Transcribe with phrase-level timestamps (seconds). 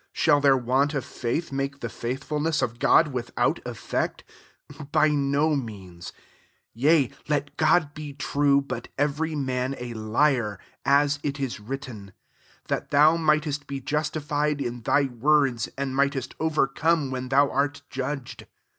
[0.13, 4.23] shall their want of faith make the faithfulness of God without effect?
[4.75, 6.11] 4 By no means:
[6.73, 12.89] yea, let Gk>d be true, but every man a liar: as it is written;* That
[12.89, 18.47] thou migfatest be justified in thy words, and mightest overcome when thou art judged.'